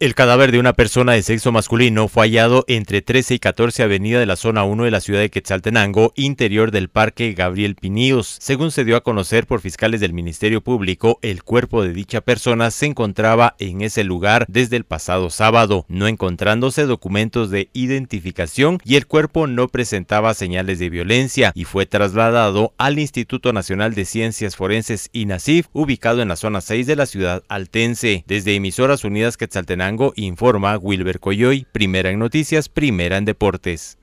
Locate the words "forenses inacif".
24.54-25.66